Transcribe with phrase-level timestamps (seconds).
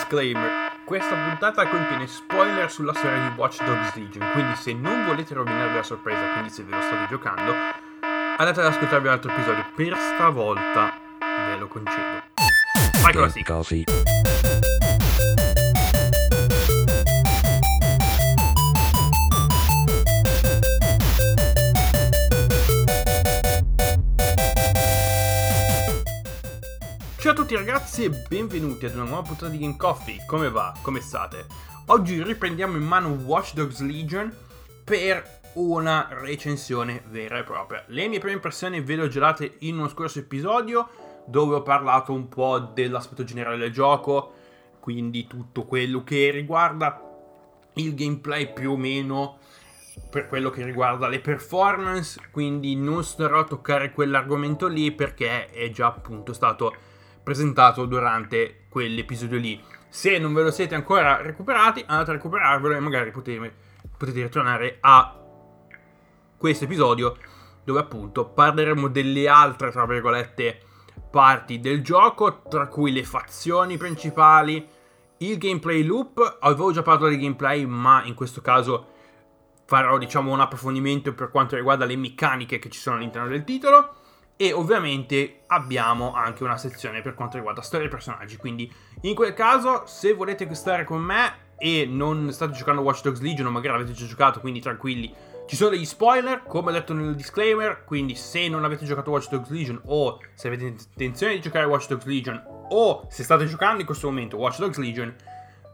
[0.00, 0.72] Disclaimer.
[0.84, 5.74] Questa puntata contiene spoiler sulla storia di Watch Dogs Legion, quindi se non volete rovinarvi
[5.74, 7.52] la sorpresa, quindi se ve lo state giocando,
[8.38, 9.64] andate ad ascoltarvi un altro episodio.
[9.74, 12.22] Per stavolta ve lo concedo.
[13.02, 14.09] Vai con la sigla.
[27.50, 30.24] Tutti ragazzi e benvenuti ad una nuova puntata di Game Coffee.
[30.24, 30.72] Come va?
[30.82, 31.46] Come state?
[31.86, 34.32] Oggi riprendiamo in mano Watch Dogs Legion
[34.84, 37.82] per una recensione vera e propria.
[37.88, 40.90] Le mie prime impressioni ve le ho gelate in uno scorso episodio
[41.26, 44.32] dove ho parlato un po' dell'aspetto generale del gioco,
[44.78, 47.02] quindi tutto quello che riguarda
[47.74, 49.38] il gameplay più o meno
[50.08, 55.68] per quello che riguarda le performance, quindi non starò a toccare quell'argomento lì perché è
[55.70, 56.89] già appunto stato
[57.22, 59.62] presentato durante quell'episodio lì.
[59.88, 63.54] Se non ve lo siete ancora recuperati, andate a recuperarvelo e magari potete,
[63.96, 65.16] potete ritornare a
[66.36, 67.16] questo episodio
[67.64, 70.60] dove appunto parleremo delle altre, tra virgolette,
[71.10, 74.66] parti del gioco, tra cui le fazioni principali,
[75.18, 76.38] il gameplay loop.
[76.40, 78.88] Avevo già parlato del gameplay, ma in questo caso
[79.66, 83.99] farò diciamo un approfondimento per quanto riguarda le meccaniche che ci sono all'interno del titolo
[84.40, 89.34] e ovviamente abbiamo anche una sezione per quanto riguarda storia dei personaggi quindi in quel
[89.34, 93.76] caso se volete stare con me e non state giocando Watch Dogs Legion o magari
[93.76, 95.14] avete già giocato quindi tranquilli
[95.46, 99.28] ci sono degli spoiler come ho detto nel disclaimer quindi se non avete giocato Watch
[99.28, 103.80] Dogs Legion o se avete intenzione di giocare Watch Dogs Legion o se state giocando
[103.80, 105.14] in questo momento Watch Dogs Legion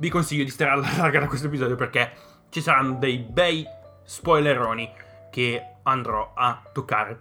[0.01, 2.13] vi consiglio di stare alla larga da questo episodio perché
[2.49, 3.65] ci saranno dei bei
[4.03, 4.91] spoileroni
[5.31, 7.19] che andrò a toccare.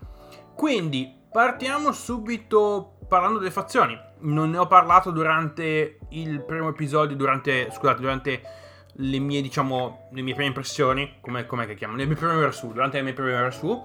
[0.56, 4.00] Quindi partiamo subito parlando delle fazioni.
[4.20, 8.42] Non ne ho parlato durante il primo episodio, durante, scusate, durante
[8.94, 11.96] le mie, diciamo, le mie prime impressioni, come com'è che chiamo?
[11.96, 13.84] Le mie prime versù, durante le mie prime versù.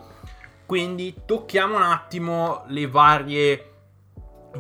[0.65, 3.65] Quindi tocchiamo un attimo le varie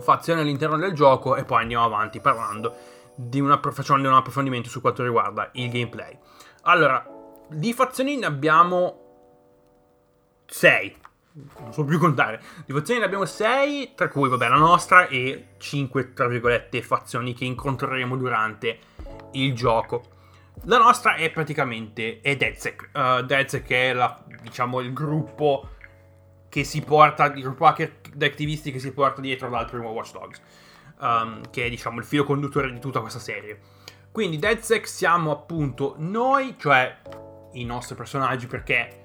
[0.00, 2.75] fazioni all'interno del gioco e poi andiamo avanti parlando
[3.15, 6.19] di una, facendo un approfondimento su quanto riguarda il gameplay.
[6.62, 7.06] Allora,
[7.48, 8.98] di fazioni ne abbiamo
[10.47, 11.00] 6.
[11.32, 12.41] Non so più contare.
[12.66, 17.34] Di fazioni ne abbiamo 6, tra cui, vabbè, la nostra e 5, tra virgolette, fazioni
[17.34, 18.78] che incontreremo durante
[19.32, 20.02] il gioco.
[20.64, 22.91] La nostra è praticamente è DedSec.
[22.92, 25.68] Uh, DedSec è la, diciamo, il gruppo
[26.48, 30.12] che si porta, il gruppo hacker di attivisti che si porta dietro dal primo Watch
[30.12, 30.42] Dogs.
[30.98, 33.58] Um, che è, diciamo, il filo conduttore di tutta questa serie.
[34.10, 36.98] Quindi DedSec siamo appunto noi, cioè
[37.52, 39.00] i nostri personaggi perché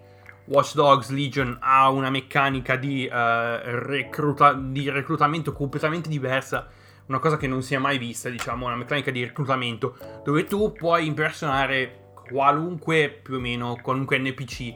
[0.46, 6.68] Watch Dogs Legion ha una meccanica di, uh, recluta- di, reclutamento completamente diversa,
[7.08, 10.72] una cosa che non si è mai vista, diciamo, una meccanica di reclutamento dove tu
[10.72, 14.76] puoi impersonare qualunque, più o meno, qualunque NPC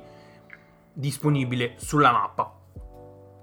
[0.94, 2.56] disponibile sulla mappa.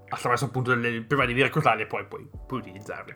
[0.09, 3.15] Attraverso appunto delle, prima devi reclutarli e poi puoi, puoi utilizzarli.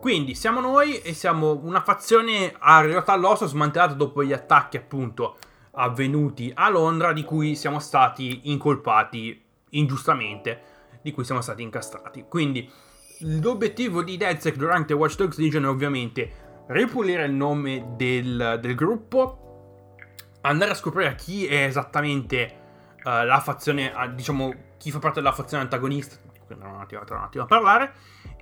[0.00, 5.36] Quindi siamo noi e siamo una fazione a realtà l'osso smantellata dopo gli attacchi appunto
[5.72, 10.60] avvenuti a Londra di cui siamo stati incolpati ingiustamente,
[11.02, 12.24] di cui siamo stati incastrati.
[12.28, 12.70] Quindi
[13.20, 19.86] l'obiettivo di DedSec durante Watch Dogs Legion è ovviamente ripulire il nome del, del gruppo,
[20.42, 22.56] andare a scoprire chi è esattamente
[23.04, 27.16] uh, la fazione, uh, diciamo, chi fa parte della fazione antagonista, quindi un attimo, un
[27.16, 27.92] attimo a parlare,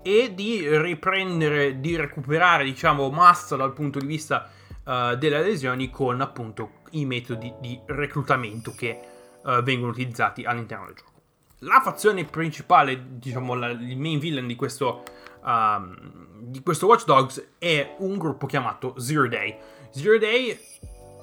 [0.03, 4.49] e di riprendere, di recuperare, diciamo, massa dal punto di vista
[4.85, 9.01] uh, delle lesioni con appunto i metodi di reclutamento che
[9.43, 11.15] uh, vengono utilizzati all'interno del gioco.
[11.61, 15.05] La fazione principale, diciamo la, il main villain di questo,
[15.43, 15.97] um,
[16.39, 19.57] di questo Watch Dogs è un gruppo chiamato Zero Day.
[19.91, 20.59] Zero Day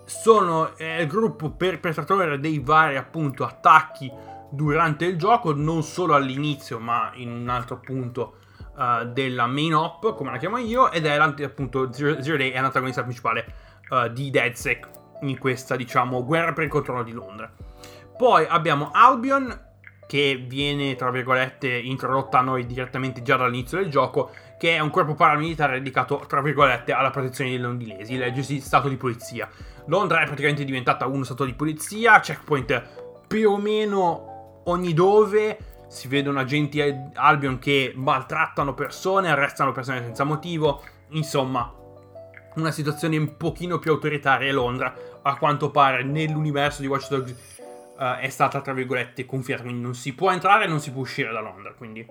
[0.05, 4.11] sono, è il gruppo perpetratore dei vari appunto attacchi
[4.49, 8.37] durante il gioco, non solo all'inizio ma in un altro punto
[8.75, 12.59] uh, della main op, come la chiamo io, ed è appunto Zero, Zero Day è
[12.59, 13.53] l'antagonista principale
[13.89, 17.51] uh, di DedSec in questa, diciamo, guerra per il controllo di Londra.
[18.17, 19.71] Poi abbiamo Albion,
[20.05, 24.89] che viene, tra virgolette, introdotta a noi direttamente già dall'inizio del gioco, che è un
[24.89, 29.49] corpo paramilitare dedicato, tra virgolette, alla protezione dei londinesi, leggersi stato di polizia.
[29.87, 36.07] Londra è praticamente diventata uno stato di polizia, checkpoint più o meno ogni dove, si
[36.07, 36.81] vedono agenti
[37.13, 41.71] Albion che maltrattano persone, arrestano persone senza motivo, insomma,
[42.55, 44.93] una situazione un pochino più autoritaria a Londra,
[45.23, 47.57] a quanto pare nell'universo di Watch Dogs
[47.97, 51.01] uh, è stata, tra virgolette, confiata, quindi non si può entrare e non si può
[51.01, 52.05] uscire da Londra, quindi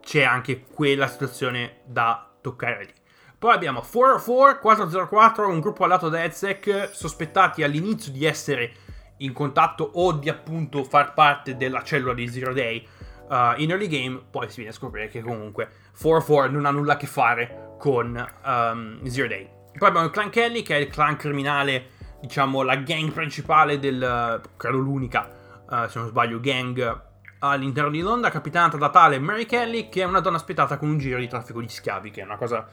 [0.00, 2.92] c'è anche quella situazione da toccare lì.
[3.38, 8.72] Poi abbiamo 404, 404, un gruppo al lato DedSec sospettati all'inizio di essere
[9.18, 12.86] in contatto o di appunto far parte della cellula di Zero Day
[13.28, 16.94] uh, in early game, poi si viene a scoprire che comunque 404 non ha nulla
[16.94, 19.48] a che fare con um, Zero Day.
[19.76, 21.90] Poi abbiamo il clan Kelly, che è il clan criminale,
[22.26, 25.28] diciamo la gang principale del, credo l'unica,
[25.68, 27.02] uh, se non sbaglio, gang
[27.40, 30.98] all'interno di Londra, capitanata da tale Mary Kelly, che è una donna aspettata con un
[30.98, 32.66] giro di traffico di schiavi, che è una cosa...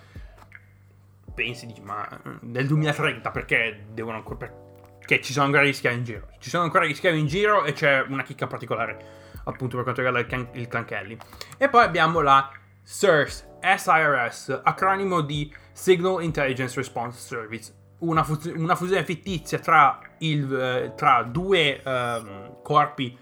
[1.33, 2.07] Pensi, dici, ma
[2.42, 4.50] nel 2030 perché devono ancora...
[4.98, 6.27] Perché ci sono ancora gli schiavi in giro?
[6.39, 10.01] Ci sono ancora gli schiavi in giro e c'è una chicca particolare appunto per quanto
[10.01, 11.18] riguarda il, can- il clan Kelly.
[11.57, 12.50] E poi abbiamo la
[12.83, 20.53] SIRS, SIRS, acronimo di Signal Intelligence Response Service, una, fus- una fusione fittizia tra, il,
[20.53, 23.18] eh, tra due um, corpi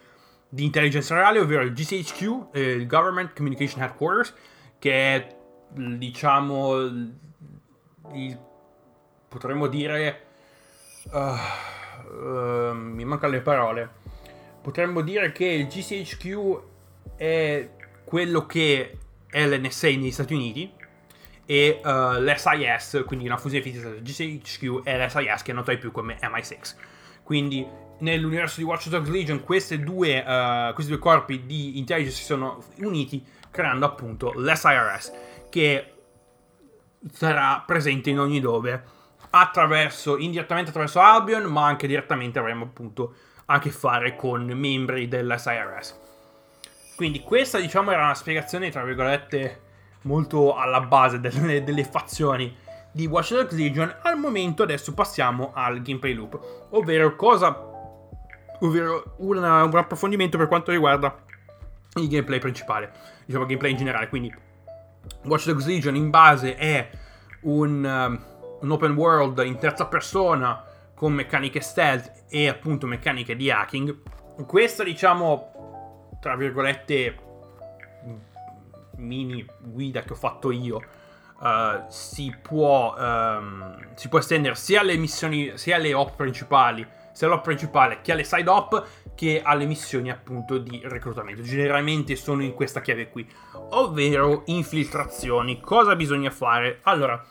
[0.48, 4.34] di intelligence reale, ovvero il GCHQ, eh, il Government Communication Headquarters,
[4.80, 5.38] che è
[5.72, 6.76] diciamo
[8.14, 8.40] il,
[9.28, 10.26] potremmo dire
[11.12, 13.98] uh, uh, mi mancano le parole.
[14.62, 16.62] Potremmo dire che il GCHQ
[17.16, 17.70] è
[18.04, 18.98] quello che
[19.28, 20.74] è l'NSA negli Stati Uniti
[21.52, 26.16] e uh, l'SIS, quindi una fusione fittizia tra GCHQ e l'SIS che notai più come
[26.22, 26.76] MI6.
[27.24, 27.68] Quindi
[28.02, 29.44] nell'universo di Watch Dogs Legion
[29.80, 35.12] due, uh, questi due corpi di intelligence si sono uniti creando appunto l'SIRS
[35.50, 35.94] che
[37.12, 38.84] sarà presente in ogni dove
[39.32, 43.16] attraverso, indirettamente attraverso Albion ma anche direttamente avremo appunto
[43.46, 46.00] a che fare con membri dell'SIRS.
[46.96, 49.62] Quindi questa diciamo era una spiegazione tra virgolette
[50.04, 52.56] molto alla base delle, delle fazioni
[52.92, 53.94] di Watch Dogs Legion.
[54.02, 57.68] Al momento adesso passiamo al gameplay loop, ovvero cosa
[58.62, 61.16] ovvero una, un approfondimento per quanto riguarda
[61.96, 62.92] il gameplay principale,
[63.26, 64.34] diciamo il gameplay in generale, quindi
[65.26, 66.90] Watch Dogs Legion in base è
[67.42, 68.26] un, um,
[68.62, 70.64] un open world in terza persona
[70.94, 74.02] con meccaniche stealth e appunto meccaniche di hacking.
[74.46, 77.16] Questa, diciamo, tra virgolette,
[79.00, 80.78] mini guida che ho fatto io,
[81.40, 87.28] uh, si, può, um, si può estendere sia alle missioni, sia alle op principali, sia
[87.28, 91.42] all'op principale che alle side op, che alle missioni appunto di reclutamento.
[91.42, 93.28] Generalmente sono in questa chiave qui,
[93.72, 95.60] ovvero infiltrazioni.
[95.60, 96.80] Cosa bisogna fare?
[96.84, 97.22] Allora,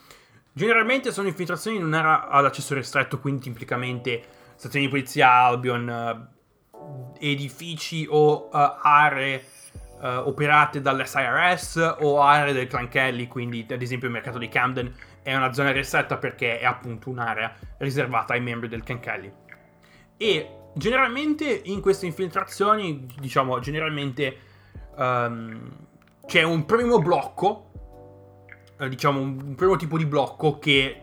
[0.59, 4.21] Generalmente sono infiltrazioni in un'area ad accesso ristretto, quindi tipicamente
[4.57, 6.29] stazioni di polizia, Albion,
[6.73, 9.45] uh, edifici o uh, aree
[10.01, 14.95] uh, operate dall'SIRS o aree del Clan Kelly, quindi ad esempio il mercato di Camden
[15.23, 19.33] è una zona ristretta perché è appunto un'area riservata ai membri del Clan Kelly.
[20.17, 24.37] E generalmente in queste infiltrazioni, diciamo, generalmente
[24.97, 25.71] um,
[26.27, 27.69] c'è un primo blocco
[28.79, 31.03] eh, diciamo, un primo tipo di blocco che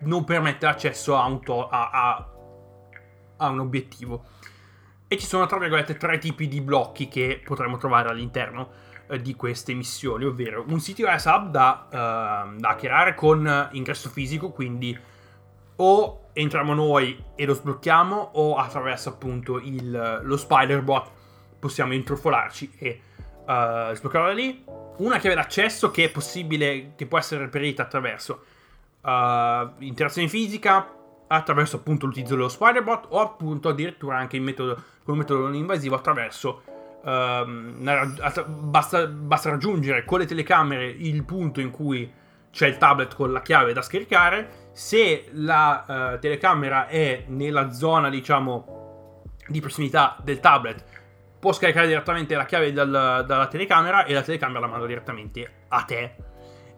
[0.00, 2.28] non permette l'accesso a un, to- a, a,
[3.36, 4.24] a un obiettivo.
[5.12, 8.70] E ci sono, tra virgolette, tre tipi di blocchi che potremmo trovare all'interno
[9.08, 14.52] eh, di queste missioni, ovvero un sito hub da, uh, da hackerare con ingresso fisico,
[14.52, 14.98] quindi
[15.76, 21.10] o entriamo noi e lo sblocchiamo, o attraverso appunto il, lo spider-bot
[21.58, 23.00] possiamo intrufolarci e
[23.92, 24.64] sbloccarlo da lì.
[24.96, 28.44] Una chiave d'accesso che è possibile, che può essere reperita attraverso
[29.02, 30.90] uh, interazione fisica,
[31.36, 35.54] attraverso appunto l'utilizzo dello Spiderbot o appunto addirittura anche in metodo, con un metodo non
[35.54, 36.62] invasivo attraverso
[37.02, 37.44] uh,
[38.46, 42.10] basta, basta raggiungere con le telecamere il punto in cui
[42.50, 44.70] c'è il tablet con la chiave da scaricare.
[44.72, 45.84] Se la
[46.14, 50.84] uh, telecamera è nella zona, diciamo, di prossimità del tablet,
[51.40, 55.82] può scaricare direttamente la chiave dal, dalla telecamera e la telecamera la manda direttamente a
[55.82, 56.14] te.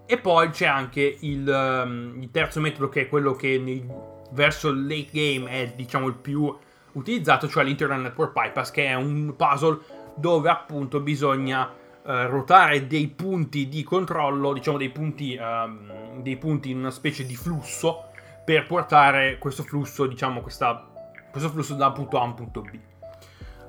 [0.06, 3.86] E poi c'è anche il, um, il terzo metodo che è quello che nei,
[4.30, 6.56] verso il late game è diciamo il più
[6.92, 9.78] utilizzato, cioè l'Internet Network Bypass, che è un puzzle
[10.16, 16.70] dove appunto bisogna uh, ruotare dei punti di controllo, diciamo dei punti, um, dei punti
[16.70, 18.10] in una specie di flusso
[18.44, 20.88] per portare questo flusso, diciamo questa,
[21.30, 22.78] questo flusso da un punto A a un punto B.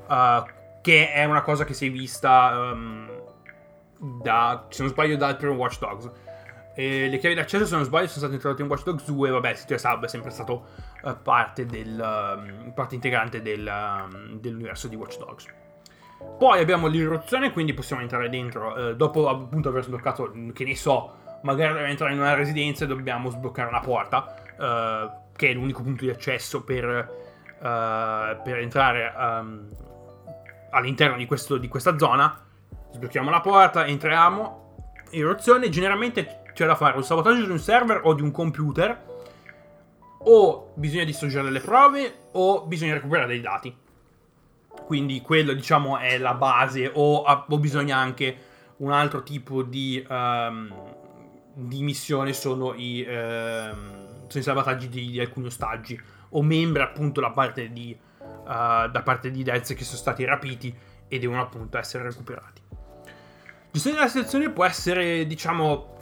[0.08, 3.10] Uh, che è una cosa che si è vista um,
[4.22, 6.12] da, se non sbaglio, dal primo Watch Dogs.
[6.76, 9.30] E le chiavi d'accesso, se non sbaglio, sono state introdotte in Watch Dogs 2.
[9.30, 10.66] Vabbè, il sito Hub è sempre stato
[11.04, 15.46] uh, parte, del, uh, parte, integrante del, uh, dell'universo di Watch Dogs.
[16.38, 18.76] Poi abbiamo l'irruzione, quindi possiamo entrare dentro.
[18.90, 22.88] Eh, dopo appunto aver sbloccato, che ne so, magari dobbiamo entrare in una residenza e
[22.88, 27.24] dobbiamo sbloccare una porta, eh, che è l'unico punto di accesso per,
[27.58, 29.70] per entrare um,
[30.72, 32.38] all'interno di, questo, di questa zona,
[32.92, 38.14] sblocchiamo la porta, entriamo, eruzione, generalmente c'è da fare un sabotaggio di un server o
[38.14, 39.14] di un computer,
[40.20, 43.76] o bisogna distruggere delle prove o bisogna recuperare dei dati.
[44.70, 48.38] Quindi quello diciamo è la base o, o bisogna anche
[48.78, 50.74] un altro tipo di, um,
[51.54, 57.20] di missione sono i, um, sono i salvataggi di, di, alcuni ostaggi o membri appunto
[57.20, 60.74] da parte di, uh, da parte di Dez che sono stati rapiti
[61.08, 62.62] e devono appunto essere recuperati.
[63.72, 65.95] Gestione della situazione può essere diciamo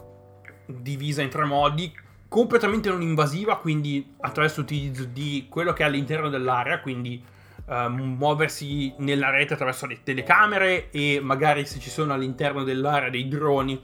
[0.66, 1.92] divisa in tre modi
[2.28, 7.22] completamente non invasiva, quindi attraverso l'utilizzo di quello che è all'interno dell'area, quindi
[7.66, 13.28] uh, muoversi nella rete attraverso le telecamere e magari se ci sono all'interno dell'area dei
[13.28, 13.80] droni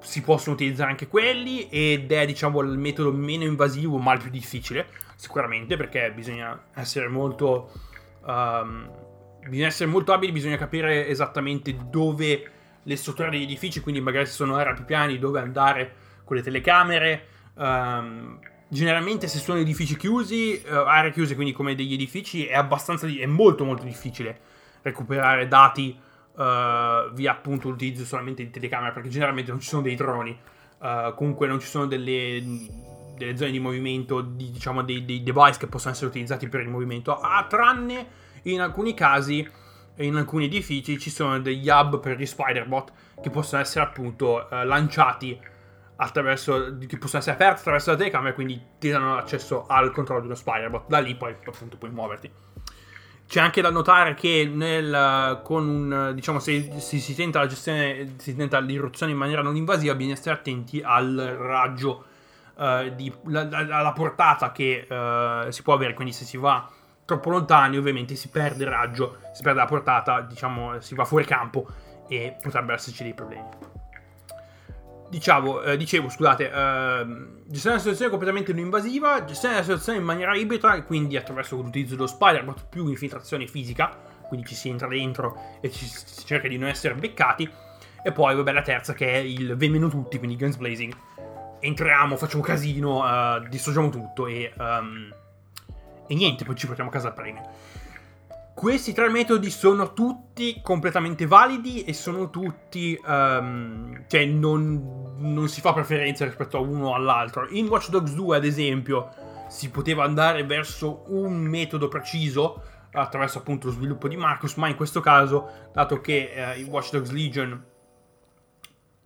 [0.00, 4.30] si possono utilizzare anche quelli ed è diciamo il metodo meno invasivo ma il più
[4.30, 7.70] difficile sicuramente perché bisogna essere molto
[8.26, 8.90] um,
[9.48, 12.50] bisogna essere molto abili bisogna capire esattamente dove
[12.84, 17.26] le strutture degli edifici quindi magari se sono più piani dove andare con le telecamere.
[17.54, 23.06] Um, generalmente se sono edifici chiusi, uh, aree chiuse, quindi come degli edifici, è abbastanza,
[23.06, 24.40] è molto molto difficile
[24.80, 25.96] recuperare dati
[26.32, 30.36] uh, via appunto l'utilizzo solamente di telecamere, perché generalmente non ci sono dei droni,
[30.78, 32.42] uh, comunque non ci sono delle,
[33.16, 36.68] delle zone di movimento, di, diciamo dei, dei, device che possono essere utilizzati per il
[36.68, 38.06] movimento, ah, tranne
[38.44, 39.46] in alcuni casi,
[39.96, 45.38] in alcuni edifici ci sono degli hub per gli spiderbot che possono essere appunto lanciati
[45.96, 50.26] attraverso, che possono essere aperte attraverso la telecamera, quindi ti danno accesso al controllo di
[50.26, 50.88] uno Spider-Bot.
[50.88, 52.30] Da lì poi appunto puoi muoverti.
[53.28, 58.16] C'è anche da notare che nel, con un, diciamo, se, se si tenta la gestione,
[58.18, 62.04] si tenta l'irruzione in maniera non invasiva, bisogna stare attenti al raggio,
[62.56, 65.94] uh, di, la, la, alla portata che uh, si può avere.
[65.94, 66.68] Quindi se si va
[67.12, 71.24] troppo lontani, ovviamente si perde il raggio, si perde la portata, diciamo, si va fuori
[71.24, 71.66] campo
[72.08, 73.70] e potrebbero esserci dei problemi
[75.12, 77.06] diciamo, eh, dicevo, scusate, eh,
[77.44, 81.96] gestione della situazione completamente non invasiva, gestione della situazione in maniera ibrida, quindi attraverso l'utilizzo
[81.96, 83.94] dello Spider-Man più infiltrazione fisica,
[84.26, 87.46] quindi ci si entra dentro e ci si cerca di non essere beccati.
[88.02, 90.96] E poi, vabbè, la terza che è il Venmeno tutti, quindi Guns Blazing.
[91.60, 95.14] Entriamo, facciamo casino, uh, distruggiamo tutto e, um,
[96.12, 97.42] e niente, poi ci portiamo a casa il premio.
[98.54, 103.00] Questi tre metodi sono tutti completamente validi e sono tutti...
[103.02, 107.48] Um, cioè non, non, si fa preferenza rispetto a uno all'altro.
[107.48, 109.08] In Watch Dogs 2, ad esempio,
[109.48, 114.76] si poteva andare verso un metodo preciso attraverso appunto lo sviluppo di Marcus, ma in
[114.76, 117.64] questo caso, dato che uh, in Watch Dogs Legion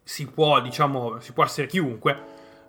[0.03, 2.19] si può, diciamo, si può essere chiunque, uh,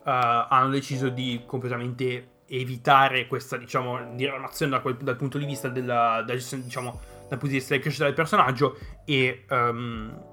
[0.04, 6.40] hanno deciso di completamente evitare questa, diciamo, diramazione da dal punto di vista della, della
[6.56, 10.24] diciamo, dal punto di vista della crescita del personaggio e, um,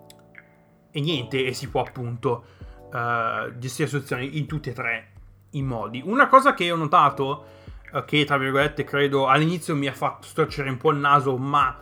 [0.91, 2.45] e niente, e si può appunto
[2.93, 5.13] uh, gestire la situazione in tutti e tre
[5.51, 6.03] i modi.
[6.05, 7.47] Una cosa che ho notato,
[7.93, 11.77] uh, che tra virgolette credo all'inizio mi ha fatto storcere un po' il naso, ma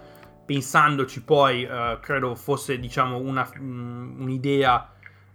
[0.47, 4.89] pensandoci poi uh, credo fosse diciamo una, um, un'idea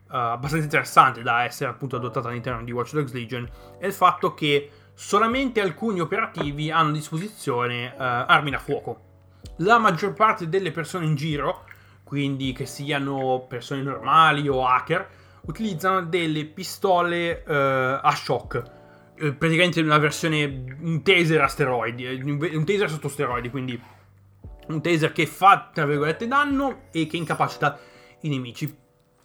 [0.09, 3.45] abbastanza interessante da essere appunto adottata all'interno di Watch Dogs Legion,
[3.77, 9.01] è il fatto che solamente alcuni operativi hanno a disposizione uh, armi da fuoco.
[9.57, 11.65] La maggior parte delle persone in giro,
[12.03, 15.07] quindi che siano persone normali o hacker,
[15.41, 17.51] utilizzano delle pistole uh,
[18.01, 18.63] a shock.
[19.19, 20.45] Uh, praticamente una versione,
[20.79, 23.79] un taser a steroidi, un taser sotto steroidi, quindi
[24.69, 27.77] un taser che fa, tra virgolette, danno e che incapacita
[28.21, 28.75] i nemici.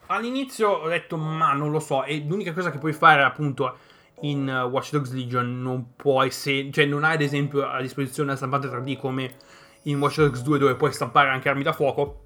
[0.08, 3.78] All'inizio ho detto, ma non lo so, e l'unica cosa che puoi fare appunto
[4.22, 8.28] in uh, Watch Dogs Legion non puoi, se, cioè non hai ad esempio a disposizione
[8.28, 9.34] una stampante 3D come
[9.84, 12.22] in Watch Dogs 2 dove puoi stampare anche armi da fuoco,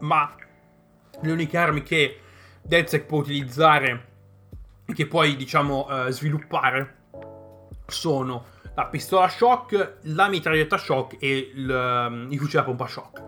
[0.00, 0.34] ma
[1.20, 2.20] le uniche armi che
[2.62, 4.06] DedSec può utilizzare
[4.84, 6.96] e che puoi diciamo uh, sviluppare
[7.86, 8.44] sono
[8.74, 13.22] la pistola shock, la mitraglietta shock e il, um, il fucile a pompa shock.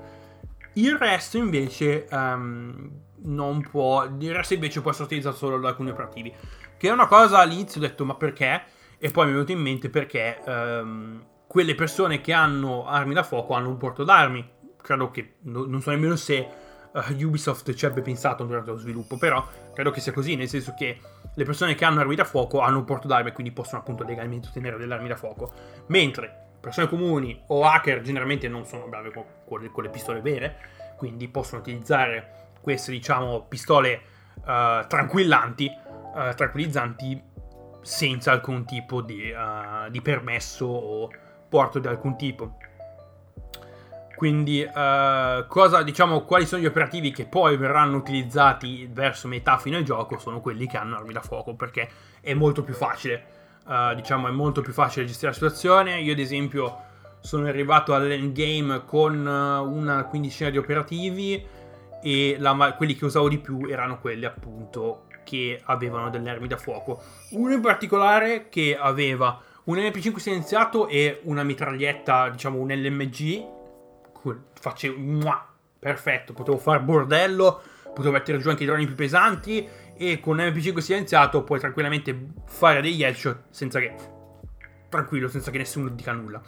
[0.74, 2.88] Il resto invece um,
[3.22, 6.32] non può, il resto invece può essere utilizzato solo da alcuni operativi.
[6.80, 8.62] Che è una cosa all'inizio ho detto ma perché?
[8.96, 13.22] E poi mi è venuto in mente perché um, quelle persone che hanno armi da
[13.22, 14.50] fuoco hanno un porto d'armi.
[14.80, 16.48] Credo che, no, non so nemmeno se
[16.90, 20.72] uh, Ubisoft ci abbia pensato durante lo sviluppo, però credo che sia così, nel senso
[20.74, 20.98] che
[21.34, 24.02] le persone che hanno armi da fuoco hanno un porto d'armi e quindi possono appunto
[24.02, 25.52] legalmente ottenere delle armi da fuoco.
[25.88, 29.24] Mentre persone comuni o hacker generalmente non sono brave con,
[29.70, 30.56] con le pistole vere,
[30.96, 34.00] quindi possono utilizzare queste diciamo pistole
[34.36, 37.22] uh, tranquillanti uh, tranquillizzanti
[37.82, 41.10] senza alcun tipo di, uh, di, permesso o
[41.48, 42.56] porto di alcun tipo.
[44.14, 49.82] Quindi, uh, cosa, diciamo, quali sono gli operativi che poi verranno utilizzati verso metà fine
[49.82, 51.88] gioco sono quelli che hanno armi da fuoco, perché
[52.20, 53.38] è molto più facile.
[53.66, 56.00] Uh, diciamo, è molto più facile gestire la situazione.
[56.00, 56.88] Io, ad esempio,
[57.20, 61.42] sono arrivato all'endgame con una quindicina di operativi
[62.02, 66.56] e la, quelli che usavo di più erano quelli appunto che avevano delle armi da
[66.56, 67.00] fuoco.
[67.30, 73.58] Uno in particolare che aveva un MP5 silenziato e una mitraglietta, diciamo un LMG
[74.52, 75.46] facevo mua,
[75.78, 77.62] perfetto, potevo fare bordello,
[77.94, 82.82] potevo mettere giù anche i droni più pesanti e con MP5 silenziato puoi tranquillamente fare
[82.82, 83.94] degli headshot senza che
[84.88, 86.42] tranquillo, senza che nessuno dica nulla.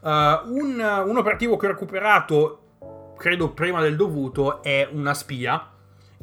[0.00, 0.08] Uh,
[0.52, 5.74] un, un, operativo che ho recuperato, credo prima del dovuto, è una spia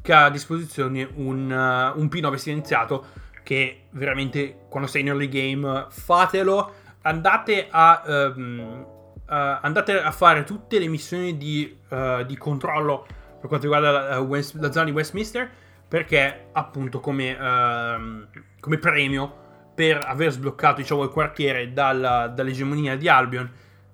[0.04, 3.06] che ha a disposizione un, uh, un P9 silenziato
[3.42, 6.82] che veramente quando sei in early game fatelo.
[7.02, 8.86] Andate a um,
[9.34, 13.06] uh, andate a fare tutte le missioni di, uh, di controllo
[13.40, 15.50] per quanto riguarda la, West, la, zona di Westminster
[15.88, 18.28] perché appunto come, uh,
[18.60, 19.42] come premio
[19.74, 23.50] per aver sbloccato diciamo, il quartiere dalla, dall'egemonia di Albion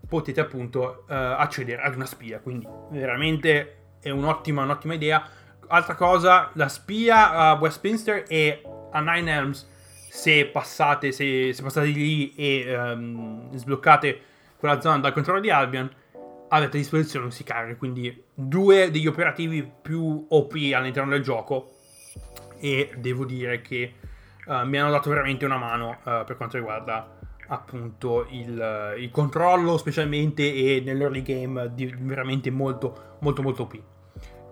[0.08, 5.24] potete appunto accedere ad una spia quindi veramente è un'ottima, un'ottima idea
[5.70, 8.62] altra cosa la spia a Westminster e
[8.92, 9.68] a Nine Elms
[10.10, 14.22] se passate, se, se passate lì e um, sbloccate
[14.58, 15.90] quella zona dal controllo di Albion,
[16.50, 21.76] avete a disposizione un Sicario, quindi due degli operativi più OP all'interno del gioco.
[22.60, 23.94] E devo dire che
[24.48, 29.78] uh, mi hanno dato veramente una mano uh, per quanto riguarda appunto il, il, controllo
[29.78, 33.80] specialmente e nell'early game di, veramente molto molto molto OP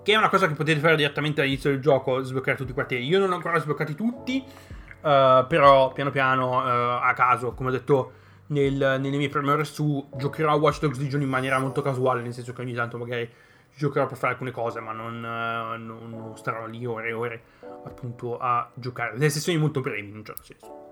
[0.07, 3.05] che è una cosa che potete fare direttamente all'inizio del gioco sbloccare tutti i quartieri
[3.05, 8.13] io non ho ancora sbloccati tutti uh, però piano piano a caso come ho detto
[8.47, 12.21] nel, nelle mie prime ore su giocherò a Watch Dogs Legion in maniera molto casuale,
[12.21, 13.29] nel senso che ogni tanto magari
[13.75, 17.41] giocherò per fare alcune cose, ma non, uh, non starò lì ore e ore
[17.83, 19.17] appunto a giocare.
[19.17, 20.86] Delle sessioni molto brevi in un certo senso.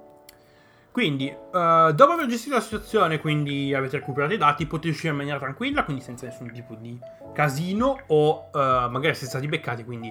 [0.96, 5.18] Quindi, uh, dopo aver gestito la situazione, quindi avete recuperato i dati, potete uscire in
[5.18, 6.98] maniera tranquilla, quindi senza nessun tipo di
[7.34, 10.10] casino, o uh, magari siete stati beccati, quindi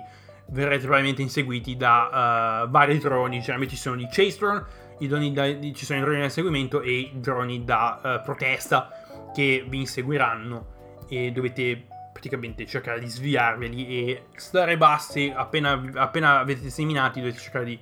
[0.49, 3.39] verrete probabilmente inseguiti da vari droni.
[3.39, 4.65] Generalmente ci sono i chase drone,
[4.99, 8.91] i droni da, ci sono i droni da inseguimento e i droni da uh, protesta
[9.33, 16.69] che vi inseguiranno e dovete praticamente cercare di sviarveli e stare bassi appena, appena avete
[16.69, 17.81] seminati dovete cercare di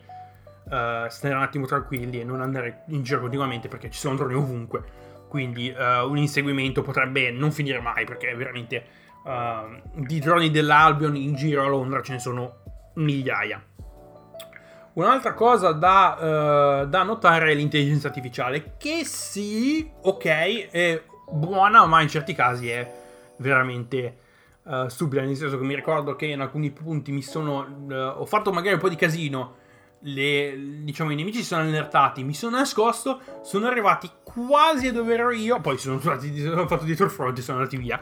[0.65, 4.35] uh, stare un attimo tranquilli e non andare in giro continuamente perché ci sono droni
[4.35, 4.83] ovunque
[5.29, 8.85] quindi uh, un inseguimento potrebbe non finire mai perché veramente
[9.25, 12.57] uh, di droni dell'Albion in giro a Londra ce ne sono
[12.95, 13.63] migliaia
[14.95, 22.09] Un'altra cosa da, da, notare è l'intelligenza artificiale, che sì, ok, è buona, ma in
[22.09, 22.93] certi casi è
[23.37, 24.17] veramente
[24.65, 25.23] uh, stupida.
[25.23, 27.67] Nel senso che mi ricordo che in alcuni punti mi sono.
[27.89, 29.61] Uh, ho fatto magari un po' di casino.
[30.05, 35.15] Le, diciamo, i nemici si sono allertati, mi sono nascosto, sono arrivati quasi a dove
[35.15, 35.61] ero io.
[35.61, 37.99] Poi sono, stati, sono fatto dietro il fronte e sono andati via.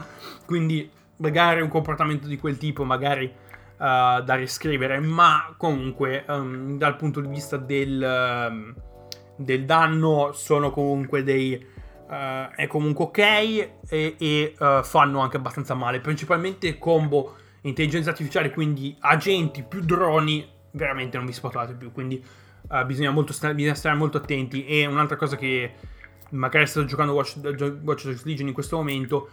[0.47, 6.97] Quindi, magari un comportamento di quel tipo, magari uh, da riscrivere, ma comunque um, dal
[6.97, 8.81] punto di vista del, uh,
[9.37, 11.79] del danno sono comunque dei...
[12.11, 18.51] Uh, è comunque ok e, e eh, fanno anche abbastanza male, principalmente combo intelligenza artificiale,
[18.51, 22.23] quindi agenti più droni, veramente non vi spottate più, quindi
[22.87, 25.73] bisogna, molto bisogna stare molto attenti e un'altra cosa che
[26.31, 27.37] magari state giocando Watch,
[27.83, 29.29] Watch Dogs Legion in questo momento,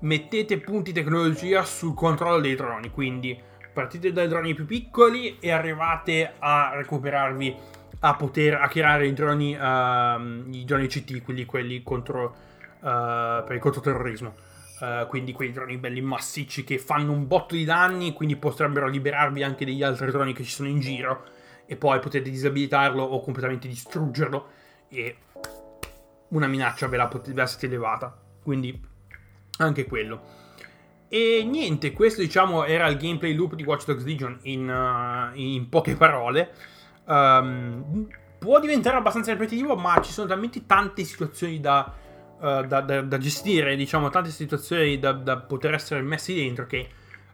[0.00, 3.38] mettete punti tecnologia sul controllo dei droni, quindi
[3.72, 7.56] partite dai droni più piccoli e arrivate a recuperarvi
[8.00, 12.34] a poter hackerare i droni, uh, i droni CT, quelli, quelli contro,
[12.78, 14.34] uh, per il controterrorismo.
[14.80, 19.42] Uh, quindi quei droni belli massicci che fanno un botto di danni, quindi potrebbero liberarvi
[19.42, 21.24] anche degli altri droni che ci sono in giro
[21.66, 24.46] e poi potete disabilitarlo o completamente distruggerlo
[24.88, 25.16] e
[26.28, 28.18] una minaccia ve la, pot- ve la siete elevata.
[28.42, 28.80] Quindi
[29.58, 30.38] anche quello.
[31.08, 35.68] E niente, questo diciamo era il gameplay loop di Watch Dogs Legion in, uh, in
[35.68, 36.54] poche parole.
[37.04, 41.92] Um, può diventare abbastanza ripetitivo, ma ci sono talmente tante situazioni da,
[42.40, 46.88] uh, da, da, da gestire, diciamo, tante situazioni da, poter essere messi dentro che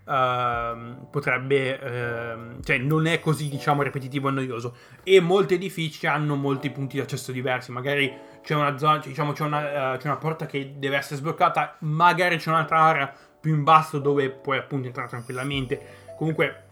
[0.04, 4.76] uh, potrebbe, uh, cioè non è così, diciamo, ripetitivo e noioso.
[5.02, 9.44] E molti edifici hanno molti punti di accesso diversi, magari c'è una zona, diciamo, c'è
[9.44, 13.62] una, uh, c'è una porta che deve essere sbloccata, magari c'è un'altra area più in
[13.62, 16.04] basso dove puoi appunto entrare tranquillamente.
[16.16, 16.62] Comunque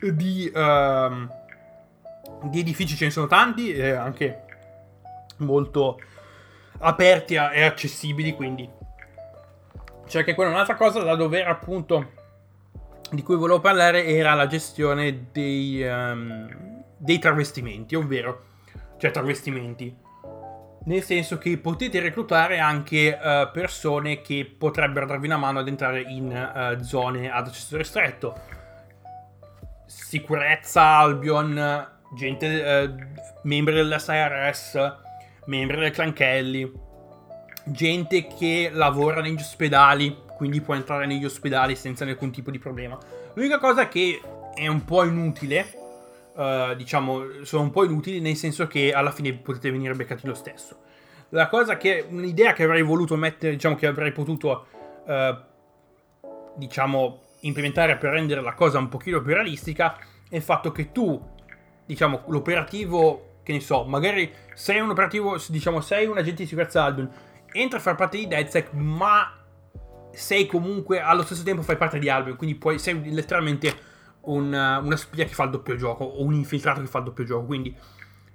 [0.00, 1.28] di, uh,
[2.48, 4.44] di edifici ce ne sono tanti, eh, anche
[5.38, 5.98] molto
[6.78, 8.68] aperti e accessibili, quindi
[10.06, 12.12] Cioè che quella un'altra cosa da dover appunto
[13.10, 18.44] di cui volevo parlare era la gestione dei, um, dei travestimenti, ovvero
[18.98, 20.06] cioè travestimenti
[20.84, 26.00] nel senso che potete reclutare anche uh, persone che potrebbero darvi una mano ad entrare
[26.00, 28.40] in uh, zone ad accesso ristretto.
[29.84, 34.96] Sicurezza, Albion, gente, uh, membri dell'SIRS,
[35.48, 36.70] membri del Clan Kelly,
[37.64, 42.98] gente che lavora negli ospedali, quindi può entrare negli ospedali senza nessun tipo di problema.
[43.34, 44.20] L'unica cosa che
[44.54, 45.74] è un po' inutile
[46.38, 50.34] Uh, diciamo, sono un po' inutili, nel senso che alla fine potete venire beccati lo
[50.34, 50.78] stesso.
[51.30, 54.66] La cosa che, un'idea che avrei voluto mettere, diciamo, che avrei potuto,
[55.04, 55.36] uh,
[56.54, 59.98] diciamo, implementare per rendere la cosa un pochino più realistica,
[60.30, 61.20] è il fatto che tu,
[61.84, 66.84] diciamo, l'operativo, che ne so, magari sei un operativo, diciamo, sei un agente di sicurezza
[66.84, 67.10] Albion,
[67.50, 69.42] entra a far parte di DedSec, ma
[70.12, 73.74] sei comunque, allo stesso tempo fai parte di Albion, quindi puoi, sei letteralmente
[74.22, 77.24] una, una spia che fa il doppio gioco o un infiltrato che fa il doppio
[77.24, 77.46] gioco.
[77.46, 77.74] Quindi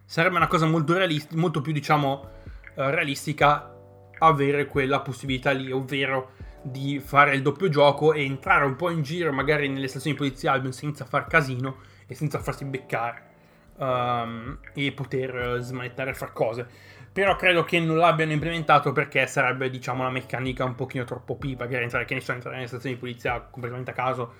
[0.04, 2.30] sarebbe una cosa molto, realist- molto più, diciamo,
[2.74, 3.72] uh, realistica
[4.18, 6.32] avere quella possibilità lì, ovvero
[6.64, 10.72] di fare il doppio gioco e entrare un po' in giro, magari nelle stazioni poliziali
[10.72, 13.32] senza far casino e senza farsi beccare
[13.78, 16.68] um, e poter uh, smanettare far cose.
[17.12, 21.68] Però credo che non l'abbiano implementato perché sarebbe, diciamo, una meccanica un pochino troppo pipa.
[21.68, 24.34] Che entrare, che ne so, entrare nelle stazioni di polizia completamente a caso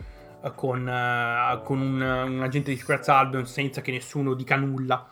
[0.56, 5.08] con, uh, con un, un, agente di sicurezza Albion senza che nessuno dica nulla.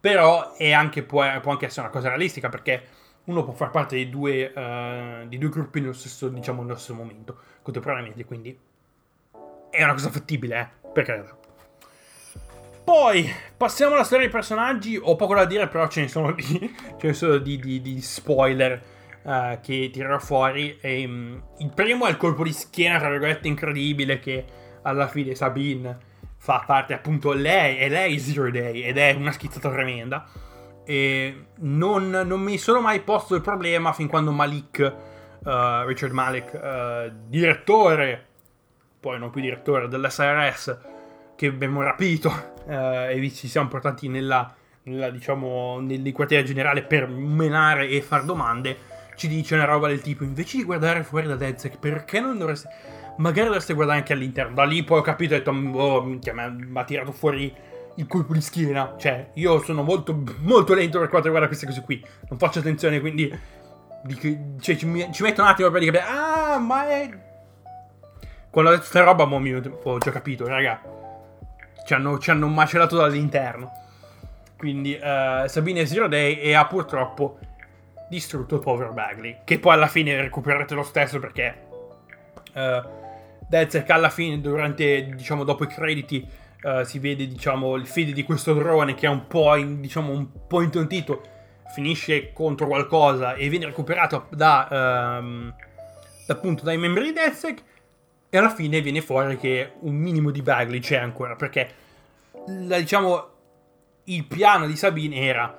[0.00, 2.84] Però anche, può, può, anche essere una cosa realistica perché
[3.24, 6.94] uno può far parte di due, uh, di due gruppi nello stesso, diciamo, nello stesso
[6.94, 8.58] momento, contemporaneamente, quindi
[9.70, 11.37] è una cosa fattibile, eh, per carità.
[12.88, 14.98] Poi passiamo alla storia dei personaggi.
[14.98, 18.00] Ho poco da dire, però ce ne sono di, ce ne sono di, di, di
[18.00, 18.82] spoiler
[19.24, 20.78] uh, che tirerò fuori.
[20.80, 24.42] E, um, il primo è il colpo di schiena, tra virgolette, incredibile che
[24.80, 25.98] alla fine Sabine
[26.38, 30.24] fa parte appunto lei e lei Zero Day ed è una schizzata tremenda
[30.86, 34.78] e non, non mi sono mai posto il problema fin quando Malik
[35.44, 38.24] uh, Richard Malik uh, direttore
[38.98, 40.78] poi non più direttore dell'SRS
[41.36, 44.54] che abbiamo rapito uh, e ci siamo portati nella,
[44.84, 50.00] nella diciamo nel quartiere generale per menare e far domande ci dice una roba del
[50.00, 52.68] tipo invece di guardare fuori da Dezek perché non dovresti
[53.18, 54.54] magari dovreste guardare anche all'interno.
[54.54, 57.52] Da lì poi ho capito e ho detto, oh, minchia, mi ha tirato fuori
[57.96, 58.94] il colpo di schiena.
[58.96, 62.04] Cioè, io sono molto, molto lento per quanto riguarda queste cose qui.
[62.28, 63.28] Non faccio attenzione, quindi
[64.60, 67.26] cioè, ci, metto un attimo per dire, ah, ma è...
[68.50, 70.80] Quando ho detto questa roba, mo mi ho già capito, raga.
[71.88, 73.72] Ci hanno, ci hanno macerato dall'interno.
[74.58, 77.38] Quindi uh, Sabine Zero Day e ha purtroppo
[78.10, 79.38] distrutto il povero Bagley.
[79.42, 81.66] Che poi alla fine recuperate lo stesso perché...
[82.52, 82.96] Uh,
[83.48, 86.28] Dezek alla fine, durante, diciamo, dopo i crediti,
[86.64, 90.12] uh, si vede, diciamo, il feed di questo drone che è un po', in, diciamo,
[90.12, 91.22] un po' intontito,
[91.74, 95.54] finisce contro qualcosa e viene recuperato da, um,
[96.26, 97.62] appunto, dai membri di Dezek
[98.30, 101.68] e alla fine viene fuori che un minimo di Bagley c'è ancora, perché,
[102.66, 103.28] la, diciamo,
[104.04, 105.58] il piano di Sabine era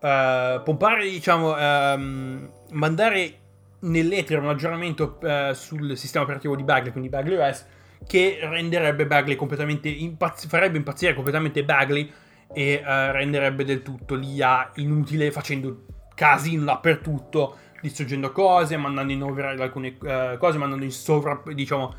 [0.00, 3.38] uh, pompare, diciamo, um, mandare
[3.84, 7.66] nell'etere un aggiornamento eh, sul sistema operativo di Bagley, quindi Bagley OS,
[8.06, 12.10] che renderebbe Bagley completamente impazz- farebbe impazzire completamente Bagley
[12.52, 19.62] e eh, renderebbe del tutto l'IA inutile facendo casino dappertutto, distruggendo cose, mandando in override
[19.62, 21.94] alcune uh, cose, mandando in sovra, diciamo,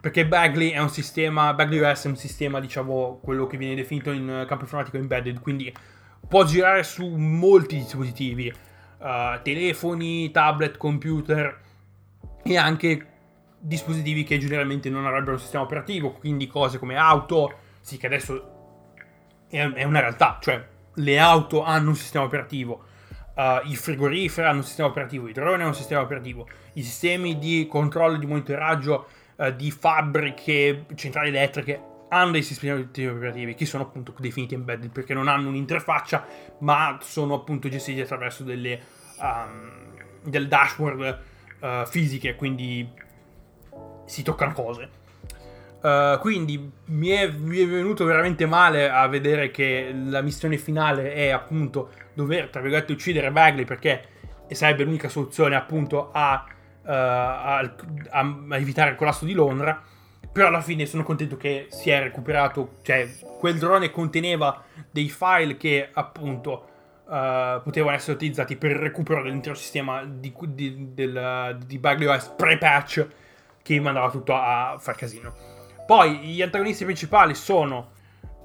[0.00, 4.10] perché Bagley è un sistema, Bagley OS è un sistema, diciamo, quello che viene definito
[4.10, 5.72] in campo informatico embedded, quindi
[6.28, 8.52] può girare su molti dispositivi
[8.98, 11.60] uh, telefoni, tablet, computer
[12.42, 13.06] e anche
[13.60, 18.54] dispositivi che generalmente non avrebbero un sistema operativo, quindi cose come auto, sì che adesso
[19.48, 22.84] è, è una realtà, cioè le auto hanno un sistema operativo,
[23.36, 27.38] uh, i frigoriferi hanno un sistema operativo, i droni hanno un sistema operativo, i sistemi
[27.38, 33.66] di controllo e di monitoraggio uh, di fabbriche, centrali elettriche hanno dei sistemi operativi che
[33.66, 36.24] sono appunto definiti embedded perché non hanno un'interfaccia
[36.58, 38.80] ma sono appunto gestiti attraverso delle
[39.20, 41.18] um, del dashboard
[41.60, 42.88] uh, fisiche quindi
[44.06, 45.04] si toccano cose.
[45.82, 51.12] Uh, quindi mi è, mi è, venuto veramente male a vedere che la missione finale
[51.12, 54.08] è appunto dover tra virgolette uccidere Bagley perché
[54.50, 56.44] sarebbe l'unica soluzione appunto a,
[56.82, 57.58] uh, a,
[58.10, 59.80] a evitare il collasso di Londra
[60.36, 65.56] però alla fine sono contento che si è recuperato, cioè quel drone conteneva dei file
[65.56, 66.68] che appunto
[67.04, 73.06] uh, potevano essere utilizzati per il recupero dell'intero sistema di, di, del, di BugOS pre-patch
[73.62, 75.34] che mandava tutto a far casino.
[75.86, 77.92] Poi gli antagonisti principali sono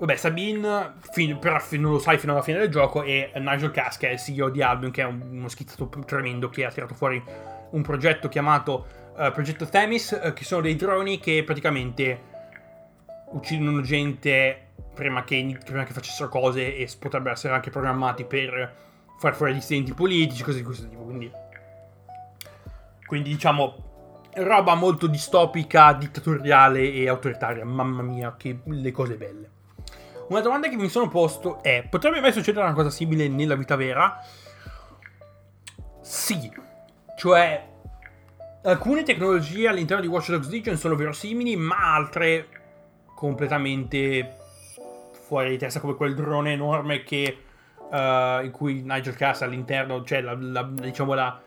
[0.01, 3.97] Vabbè, Sabine, fin, però non lo sai fino alla fine del gioco, e Nigel Cass,
[3.97, 6.95] che è il CEO di Albion, che è un, uno schizzato tremendo, che ha tirato
[6.95, 7.23] fuori
[7.69, 12.19] un progetto chiamato uh, Progetto Themis, uh, che sono dei droni che praticamente
[13.33, 18.73] uccidono gente prima che, prima che facessero cose e potrebbero essere anche programmati per
[19.19, 21.03] far fuori dissidenti politici, cose di questo tipo.
[21.03, 21.31] Quindi,
[23.05, 27.63] quindi diciamo, roba molto distopica, dittatoriale e autoritaria.
[27.63, 29.59] Mamma mia, che le cose belle.
[30.29, 33.75] Una domanda che mi sono posto è: potrebbe mai succedere una cosa simile nella vita
[33.75, 34.19] vera?
[36.01, 36.51] Sì,
[37.17, 37.69] cioè
[38.63, 42.47] alcune tecnologie all'interno di Watch Dogs Legion sono verosimili, ma altre
[43.15, 44.37] completamente
[45.11, 47.37] fuori di testa, come quel drone enorme che,
[47.89, 51.41] uh, in cui Nigel Cass all'interno, cioè la, la, diciamo la,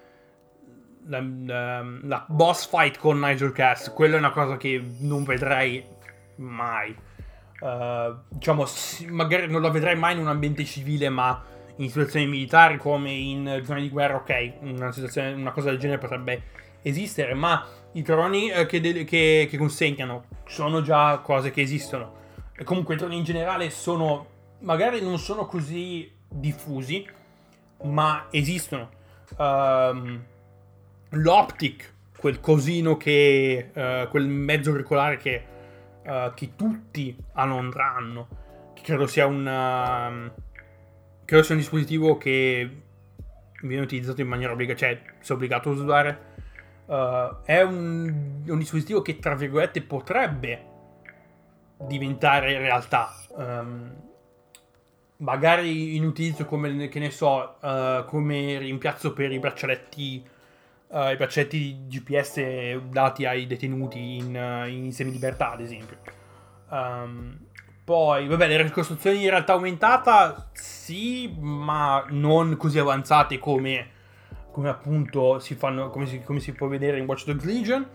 [1.06, 3.92] la, boss fight con Nigel Cass.
[3.92, 5.84] Quella è una cosa che non vedrei
[6.36, 6.96] mai.
[7.60, 8.66] Uh, diciamo,
[9.08, 11.42] magari non la vedrai mai in un ambiente civile, ma
[11.76, 14.92] in situazioni militari come in zone di guerra, ok, una,
[15.34, 16.42] una cosa del genere potrebbe
[16.82, 22.22] esistere, ma i droni eh, che, de- che, che, consegnano sono già cose che esistono.
[22.56, 24.26] E comunque i droni in generale sono,
[24.60, 27.06] magari non sono così diffusi,
[27.84, 28.90] ma esistono.
[29.36, 30.22] Um,
[31.10, 35.44] L'optic, quel cosino che, uh, quel mezzo auricolare che
[36.04, 37.58] uh, che tutti hanno
[38.74, 39.40] che credo sia un...
[39.40, 40.42] Uh,
[41.24, 42.82] credo sia un dispositivo che
[43.62, 46.32] viene utilizzato in maniera obbligatoria, cioè sei obbligato a usare.
[46.86, 50.64] Uh, è un, un, dispositivo che tra virgolette potrebbe
[51.78, 53.10] diventare realtà.
[53.30, 53.94] Um,
[55.18, 60.32] magari in utilizzo come, che ne so, uh, come rimpiazzo per i braccialetti
[60.94, 65.96] uh, i braccialetti GPS dati ai detenuti in, uh, in semilibertà, ad esempio.
[66.70, 67.38] Um,
[67.82, 73.88] poi, vabbè, le ricostruzioni in realtà aumentata, sì, ma non così avanzate come,
[74.50, 77.86] come appunto si fanno, come si, come si, può vedere in Watch Dogs Legion.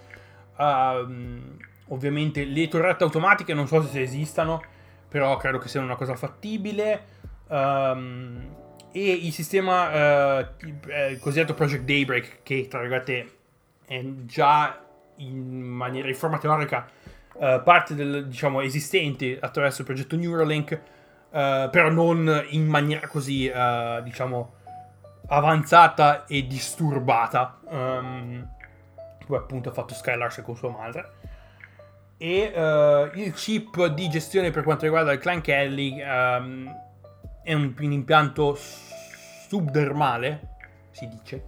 [0.57, 1.57] Um,
[1.87, 4.61] ovviamente le torrette automatiche non so se esistano,
[5.07, 7.17] però credo che siano una cosa fattibile.
[7.47, 8.55] Um,
[8.91, 13.31] e il sistema eh, cosiddetto Project Daybreak, che tra virgolette
[13.85, 14.83] è già
[15.17, 16.87] in maniera in forma teorica
[17.39, 23.47] eh, parte del diciamo esistente attraverso il progetto Neuralink, eh, però non in maniera così
[23.47, 24.57] eh, diciamo
[25.29, 28.47] avanzata e disturbata, um,
[29.25, 31.17] come appunto ha fatto Skylars con sua madre.
[32.17, 36.88] E uh, il chip di gestione per quanto riguarda il Clan Kelly um,
[37.49, 40.57] è un, un impianto subdermale,
[40.91, 41.43] si dice,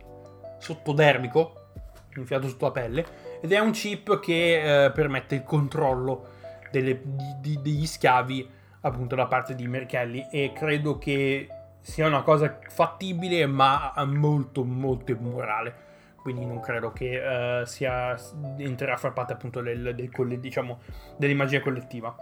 [0.58, 1.68] sottodermico,
[2.16, 3.06] infilato sotto la pelle,
[3.40, 6.30] ed è un chip che eh, permette il controllo
[6.72, 7.00] delle,
[7.40, 8.50] di, degli schiavi
[8.82, 11.48] appunto da parte di Merkelli e credo che
[11.82, 15.90] sia una cosa fattibile ma molto molto immorale.
[16.16, 18.16] Quindi non credo che uh, sia
[18.58, 20.80] entrerà a far parte appunto del, del, diciamo,
[21.18, 22.16] dell'immagine collettiva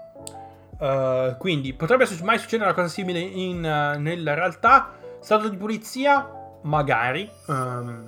[0.80, 4.98] uh, quindi potrebbe mai succedere una cosa simile in, uh, nella realtà?
[5.20, 6.30] Stato di polizia,
[6.64, 8.04] magari, um,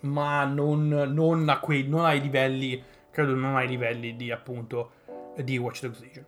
[0.00, 4.92] ma non, non, a quei, non ai livelli, credo non ai livelli di appunto
[5.36, 6.24] di Watch Dogs Legion.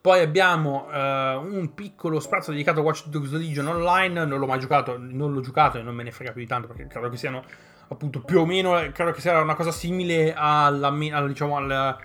[0.00, 4.60] Poi abbiamo uh, un piccolo sprazzo dedicato a Watch Dogs Legion Online, non l'ho mai
[4.60, 7.16] giocato, non l'ho giocato e non me ne frega più di tanto perché credo che
[7.16, 7.42] siano
[7.88, 11.98] appunto più o meno, credo che sia una cosa simile alla, alla, diciamo, alla,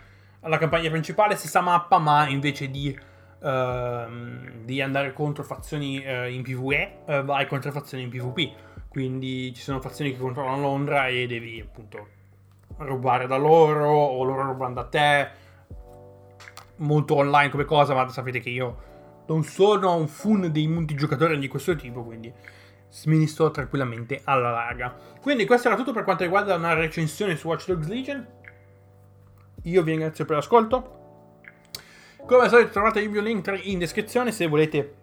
[0.43, 2.97] alla campagna principale, stessa mappa, ma invece di
[3.43, 8.71] uh, di andare contro fazioni uh, in PvE, uh, vai contro fazioni in PvP.
[8.87, 12.07] Quindi ci sono fazioni che controllano Londra e devi appunto
[12.77, 15.29] rubare da loro o loro rubano da te.
[16.77, 18.91] Molto online come cosa, ma sapete che io
[19.27, 22.31] non sono un fun dei multigiocatori di questo tipo, quindi
[22.89, 24.95] sto tranquillamente alla larga.
[25.21, 28.27] Quindi questo era tutto per quanto riguarda una recensione su Watch Dogs Legion.
[29.63, 31.01] Io vi ringrazio per l'ascolto.
[32.25, 34.95] Come al solito trovate il mio link in descrizione se volete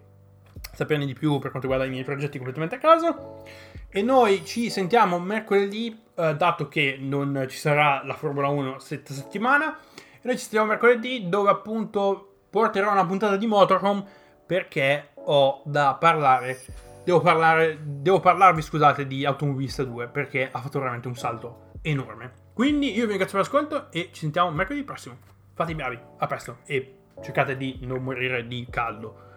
[0.73, 3.43] saperne di più per quanto riguarda i miei progetti completamente a caso.
[3.89, 9.13] E noi ci sentiamo mercoledì, eh, dato che non ci sarà la Formula 1 questa
[9.13, 9.77] settimana.
[9.95, 14.03] E noi ci sentiamo mercoledì dove appunto porterò una puntata di Motorhome
[14.45, 16.59] perché ho da parlare.
[17.03, 22.40] Devo, parlare, devo parlarvi, scusate, di Automobilista 2 perché ha fatto veramente un salto enorme.
[22.53, 25.17] Quindi io vi ringrazio per l'ascolto e ci sentiamo mercoledì prossimo.
[25.53, 29.29] Fate i bravi, a presto e cercate di non morire di caldo.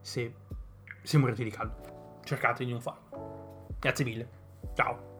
[0.00, 0.32] Se,
[1.02, 2.20] se morite di caldo.
[2.24, 3.68] cercate di non farlo.
[3.78, 4.28] Grazie mille.
[4.74, 5.15] Ciao.